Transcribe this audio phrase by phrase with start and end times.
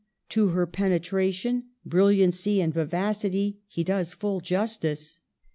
[0.29, 5.19] To her penetration, bril liancy and vivacity, he does full justice.